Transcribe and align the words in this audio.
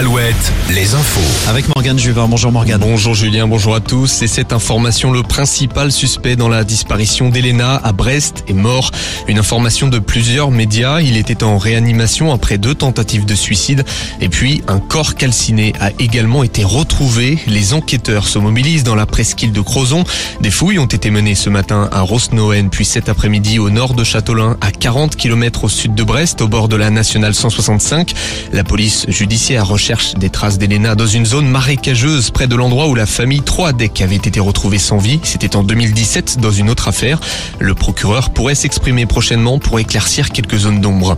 Alouette, 0.00 0.52
les 0.70 0.94
infos. 0.94 1.20
Avec 1.50 1.68
Morgane 1.68 1.98
Juvin. 1.98 2.26
Bonjour 2.26 2.50
Morgane. 2.50 2.80
Bonjour 2.80 3.12
Julien, 3.12 3.46
bonjour 3.46 3.74
à 3.74 3.80
tous. 3.80 4.22
Et 4.22 4.28
cette 4.28 4.54
information, 4.54 5.12
le 5.12 5.22
principal 5.22 5.92
suspect 5.92 6.36
dans 6.36 6.48
la 6.48 6.64
disparition 6.64 7.28
d'Elena 7.28 7.76
à 7.84 7.92
Brest 7.92 8.44
est 8.48 8.54
mort. 8.54 8.92
Une 9.28 9.38
information 9.38 9.88
de 9.88 9.98
plusieurs 9.98 10.52
médias. 10.52 11.02
Il 11.02 11.18
était 11.18 11.44
en 11.44 11.58
réanimation 11.58 12.32
après 12.32 12.56
deux 12.56 12.74
tentatives 12.74 13.26
de 13.26 13.34
suicide. 13.34 13.84
Et 14.22 14.30
puis, 14.30 14.62
un 14.68 14.78
corps 14.78 15.16
calciné 15.16 15.74
a 15.80 15.90
également 15.98 16.44
été 16.44 16.64
retrouvé. 16.64 17.38
Les 17.46 17.74
enquêteurs 17.74 18.26
se 18.26 18.38
mobilisent 18.38 18.84
dans 18.84 18.94
la 18.94 19.04
presqu'île 19.04 19.52
de 19.52 19.60
Crozon. 19.60 20.04
Des 20.40 20.50
fouilles 20.50 20.78
ont 20.78 20.86
été 20.86 21.10
menées 21.10 21.34
ce 21.34 21.50
matin 21.50 21.90
à 21.92 22.00
Rosnoen, 22.00 22.70
puis 22.70 22.86
cet 22.86 23.10
après-midi 23.10 23.58
au 23.58 23.68
nord 23.68 23.92
de 23.92 24.02
Châteaulin, 24.02 24.56
à 24.62 24.70
40 24.70 25.14
km 25.14 25.64
au 25.64 25.68
sud 25.68 25.94
de 25.94 26.04
Brest, 26.04 26.40
au 26.40 26.48
bord 26.48 26.68
de 26.68 26.76
la 26.76 26.88
nationale 26.88 27.34
165. 27.34 28.14
La 28.54 28.64
police 28.64 29.04
judiciaire 29.10 29.68
recherche 29.68 29.89
des 30.18 30.30
traces 30.30 30.56
d'Elena 30.56 30.94
dans 30.94 31.06
une 31.06 31.26
zone 31.26 31.48
marécageuse 31.48 32.30
près 32.30 32.46
de 32.46 32.54
l'endroit 32.54 32.86
où 32.86 32.94
la 32.94 33.06
famille 33.06 33.40
Troadec 33.40 34.00
avait 34.00 34.14
été 34.14 34.38
retrouvée 34.38 34.78
sans 34.78 34.98
vie. 34.98 35.18
C'était 35.24 35.56
en 35.56 35.64
2017 35.64 36.38
dans 36.38 36.52
une 36.52 36.70
autre 36.70 36.86
affaire. 36.86 37.18
Le 37.58 37.74
procureur 37.74 38.30
pourrait 38.30 38.54
s'exprimer 38.54 39.06
prochainement 39.06 39.58
pour 39.58 39.80
éclaircir 39.80 40.30
quelques 40.30 40.58
zones 40.58 40.80
d'ombre. 40.80 41.16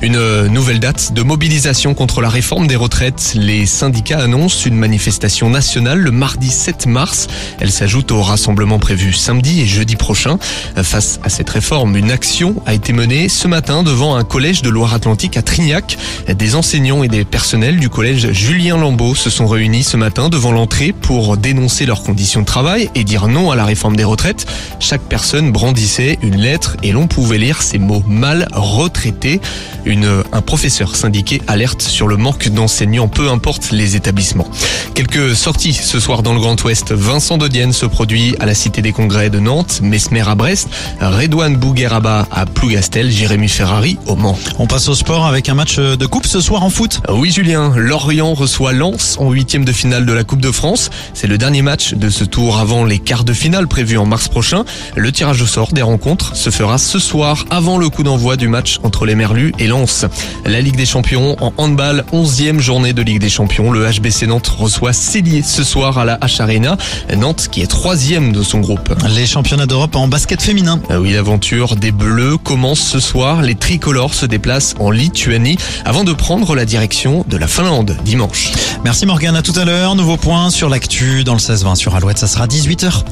Une 0.00 0.46
nouvelle 0.46 0.80
date 0.80 1.12
de 1.12 1.22
mobilisation 1.22 1.92
contre 1.92 2.22
la 2.22 2.30
réforme 2.30 2.66
des 2.66 2.76
retraites. 2.76 3.34
Les 3.36 3.66
syndicats 3.66 4.20
annoncent 4.20 4.66
une 4.66 4.76
manifestation 4.76 5.50
nationale 5.50 5.98
le 5.98 6.10
mardi 6.10 6.48
7 6.48 6.86
mars. 6.86 7.26
Elle 7.60 7.72
s'ajoute 7.72 8.10
au 8.10 8.22
rassemblement 8.22 8.78
prévu 8.78 9.12
samedi 9.12 9.60
et 9.60 9.66
jeudi 9.66 9.96
prochain. 9.96 10.38
Face 10.82 11.20
à 11.22 11.28
cette 11.28 11.50
réforme, 11.50 11.94
une 11.94 12.10
action 12.10 12.54
a 12.64 12.72
été 12.72 12.94
menée 12.94 13.28
ce 13.28 13.48
matin 13.48 13.82
devant 13.82 14.16
un 14.16 14.24
collège 14.24 14.62
de 14.62 14.70
Loire-Atlantique 14.70 15.36
à 15.36 15.42
Trignac. 15.42 15.98
Des 16.26 16.54
enseignants 16.54 17.02
et 17.02 17.08
des 17.08 17.26
personnels 17.26 17.78
du 17.78 17.90
collège 17.90 18.13
Julien 18.16 18.76
Lambeau 18.76 19.14
se 19.14 19.30
sont 19.30 19.46
réunis 19.46 19.82
ce 19.82 19.96
matin 19.96 20.28
devant 20.28 20.52
l'entrée 20.52 20.92
pour 20.92 21.36
dénoncer 21.36 21.86
leurs 21.86 22.02
conditions 22.02 22.40
de 22.40 22.46
travail 22.46 22.90
et 22.94 23.04
dire 23.04 23.28
non 23.28 23.50
à 23.50 23.56
la 23.56 23.64
réforme 23.64 23.96
des 23.96 24.04
retraites. 24.04 24.46
Chaque 24.78 25.02
personne 25.02 25.52
brandissait 25.52 26.18
une 26.22 26.36
lettre 26.36 26.76
et 26.82 26.92
l'on 26.92 27.06
pouvait 27.06 27.38
lire 27.38 27.62
ces 27.62 27.78
mots 27.78 28.02
mal 28.06 28.48
retraités. 28.52 29.40
Une, 29.84 30.22
un 30.32 30.40
professeur 30.40 30.96
syndiqué 30.96 31.42
alerte 31.46 31.82
sur 31.82 32.08
le 32.08 32.16
manque 32.16 32.48
d'enseignants, 32.48 33.08
peu 33.08 33.30
importe 33.30 33.70
les 33.70 33.96
établissements. 33.96 34.48
Quelques 34.94 35.34
sorties 35.34 35.74
ce 35.74 36.00
soir 36.00 36.22
dans 36.22 36.32
le 36.32 36.40
Grand 36.40 36.62
Ouest. 36.64 36.92
Vincent 36.92 37.36
de 37.36 37.48
Dienne 37.48 37.72
se 37.72 37.86
produit 37.86 38.34
à 38.40 38.46
la 38.46 38.54
Cité 38.54 38.80
des 38.80 38.92
Congrès 38.92 39.28
de 39.28 39.40
Nantes, 39.40 39.80
Mesmer 39.82 40.26
à 40.26 40.34
Brest, 40.34 40.68
Redouane 41.00 41.56
Bougueraba 41.56 42.26
à 42.30 42.46
Plougastel, 42.46 43.10
Jérémy 43.10 43.48
Ferrari 43.48 43.98
au 44.06 44.16
Mans. 44.16 44.38
On 44.58 44.66
passe 44.66 44.88
au 44.88 44.94
sport 44.94 45.26
avec 45.26 45.48
un 45.48 45.54
match 45.54 45.78
de 45.78 46.06
coupe 46.06 46.26
ce 46.26 46.40
soir 46.40 46.62
en 46.62 46.70
foot. 46.70 47.00
Oui 47.10 47.30
Julien, 47.30 47.72
Lorient 48.04 48.34
reçoit 48.34 48.74
Lens 48.74 49.16
en 49.18 49.30
huitième 49.30 49.64
de 49.64 49.72
finale 49.72 50.04
de 50.04 50.12
la 50.12 50.24
Coupe 50.24 50.42
de 50.42 50.50
France. 50.50 50.90
C'est 51.14 51.26
le 51.26 51.38
dernier 51.38 51.62
match 51.62 51.94
de 51.94 52.10
ce 52.10 52.24
tour 52.24 52.58
avant 52.58 52.84
les 52.84 52.98
quarts 52.98 53.24
de 53.24 53.32
finale 53.32 53.66
prévus 53.66 53.96
en 53.96 54.04
mars 54.04 54.28
prochain. 54.28 54.66
Le 54.94 55.10
tirage 55.10 55.40
au 55.40 55.46
sort 55.46 55.72
des 55.72 55.80
rencontres 55.80 56.36
se 56.36 56.50
fera 56.50 56.76
ce 56.76 56.98
soir 56.98 57.46
avant 57.48 57.78
le 57.78 57.88
coup 57.88 58.02
d'envoi 58.02 58.36
du 58.36 58.46
match 58.46 58.78
entre 58.82 59.06
les 59.06 59.14
Merlus 59.14 59.54
et 59.58 59.66
Lens. 59.68 60.04
La 60.44 60.60
Ligue 60.60 60.76
des 60.76 60.84
Champions 60.84 61.34
en 61.40 61.54
handball, 61.56 62.04
onzième 62.12 62.60
journée 62.60 62.92
de 62.92 63.00
Ligue 63.00 63.20
des 63.20 63.30
Champions. 63.30 63.72
Le 63.72 63.90
HBC 63.90 64.26
Nantes 64.26 64.48
reçoit 64.48 64.92
Célier 64.92 65.40
ce 65.40 65.64
soir 65.64 65.96
à 65.96 66.04
la 66.04 66.18
H 66.18 66.42
Arena. 66.42 66.76
Nantes 67.16 67.48
qui 67.50 67.62
est 67.62 67.66
troisième 67.66 68.32
de 68.32 68.42
son 68.42 68.60
groupe. 68.60 68.94
Les 69.16 69.24
championnats 69.24 69.64
d'Europe 69.64 69.96
en 69.96 70.08
basket 70.08 70.42
féminin. 70.42 70.78
Ah 70.90 71.00
oui, 71.00 71.14
l'aventure 71.14 71.76
des 71.76 71.90
Bleus 71.90 72.36
commence 72.36 72.80
ce 72.80 73.00
soir. 73.00 73.40
Les 73.40 73.54
tricolores 73.54 74.12
se 74.12 74.26
déplacent 74.26 74.74
en 74.78 74.90
Lituanie 74.90 75.56
avant 75.86 76.04
de 76.04 76.12
prendre 76.12 76.54
la 76.54 76.66
direction 76.66 77.24
de 77.26 77.38
la 77.38 77.46
Finlande 77.46 77.83
dimanche. 78.04 78.52
Merci 78.84 79.06
Morgane, 79.06 79.36
à 79.36 79.42
tout 79.42 79.58
à 79.58 79.64
l'heure. 79.64 79.94
Nouveau 79.94 80.16
point 80.16 80.50
sur 80.50 80.68
l'actu 80.68 81.24
dans 81.24 81.34
le 81.34 81.38
16-20 81.38 81.74
sur 81.76 81.94
Alouette, 81.94 82.18
ça 82.18 82.26
sera 82.26 82.46
18h. 82.46 83.04